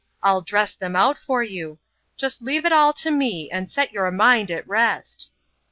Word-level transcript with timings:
Pll 0.23 0.43
dress 0.43 0.73
them 0.73 0.95
out 0.95 1.19
for 1.19 1.43
you— 1.43 1.77
just. 2.17 2.41
leave 2.41 2.65
it 2.65 2.71
all 2.71 2.91
to 2.91 3.11
me, 3.11 3.51
and 3.51 3.69
set 3.69 3.91
your 3.93 4.09
mind 4.09 4.49
at 4.49 4.67
rest." 4.67 5.29